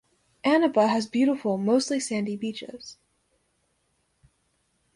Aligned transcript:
Anapa 0.43 0.89
has 0.89 1.05
beautiful, 1.05 1.59
mostly 1.59 1.99
sandy 1.99 2.35
beaches. 2.35 2.97